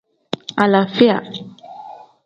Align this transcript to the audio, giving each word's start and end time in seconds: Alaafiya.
Alaafiya. 0.63 1.17